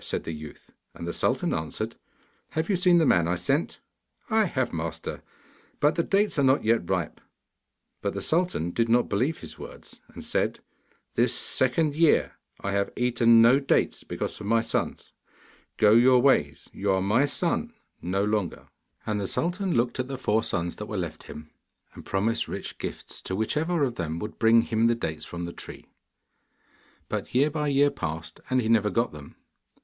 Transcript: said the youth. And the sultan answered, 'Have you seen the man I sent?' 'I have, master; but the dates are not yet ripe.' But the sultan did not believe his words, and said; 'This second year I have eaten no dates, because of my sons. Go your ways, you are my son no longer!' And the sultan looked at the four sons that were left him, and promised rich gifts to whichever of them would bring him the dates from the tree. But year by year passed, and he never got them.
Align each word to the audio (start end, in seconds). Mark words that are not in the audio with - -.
said 0.03 0.23
the 0.23 0.31
youth. 0.33 0.71
And 0.95 1.07
the 1.07 1.13
sultan 1.13 1.53
answered, 1.53 1.95
'Have 2.53 2.71
you 2.71 2.75
seen 2.75 2.97
the 2.97 3.05
man 3.05 3.27
I 3.27 3.35
sent?' 3.35 3.81
'I 4.31 4.45
have, 4.45 4.73
master; 4.73 5.21
but 5.79 5.93
the 5.93 6.01
dates 6.01 6.39
are 6.39 6.43
not 6.43 6.63
yet 6.63 6.89
ripe.' 6.89 7.21
But 8.01 8.15
the 8.15 8.21
sultan 8.21 8.71
did 8.71 8.89
not 8.89 9.09
believe 9.09 9.37
his 9.37 9.59
words, 9.59 9.99
and 10.07 10.23
said; 10.23 10.59
'This 11.13 11.35
second 11.35 11.95
year 11.95 12.31
I 12.61 12.71
have 12.71 12.91
eaten 12.95 13.43
no 13.43 13.59
dates, 13.59 14.03
because 14.03 14.39
of 14.41 14.47
my 14.47 14.61
sons. 14.61 15.13
Go 15.77 15.91
your 15.91 16.19
ways, 16.19 16.67
you 16.73 16.91
are 16.91 16.99
my 17.03 17.27
son 17.27 17.71
no 18.01 18.23
longer!' 18.23 18.69
And 19.05 19.21
the 19.21 19.27
sultan 19.27 19.75
looked 19.75 19.99
at 19.99 20.07
the 20.07 20.17
four 20.17 20.41
sons 20.41 20.77
that 20.77 20.87
were 20.87 20.97
left 20.97 21.25
him, 21.29 21.51
and 21.93 22.03
promised 22.03 22.47
rich 22.47 22.79
gifts 22.79 23.21
to 23.21 23.35
whichever 23.35 23.83
of 23.83 23.93
them 23.97 24.17
would 24.17 24.39
bring 24.39 24.63
him 24.63 24.87
the 24.87 24.95
dates 24.95 25.25
from 25.25 25.45
the 25.45 25.53
tree. 25.53 25.91
But 27.07 27.35
year 27.35 27.51
by 27.51 27.67
year 27.67 27.91
passed, 27.91 28.39
and 28.49 28.63
he 28.63 28.67
never 28.67 28.89
got 28.89 29.11
them. 29.11 29.35